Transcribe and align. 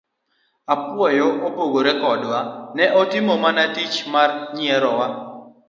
Apuoyo 0.73 1.27
pogore 1.55 1.91
kodwa, 2.01 2.39
en 2.81 2.91
otimo 3.01 3.33
mana 3.43 3.63
tich 3.75 3.97
mar 4.13 4.29
nyierowa. 4.55 5.07